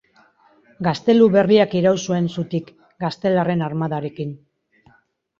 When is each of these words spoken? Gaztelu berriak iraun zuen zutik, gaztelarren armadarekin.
Gaztelu 0.85 1.25
berriak 1.33 1.75
iraun 1.79 1.99
zuen 2.05 2.29
zutik, 2.35 2.71
gaztelarren 3.03 3.61
armadarekin. 3.67 4.33